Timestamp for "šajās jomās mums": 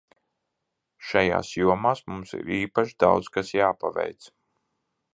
1.09-2.33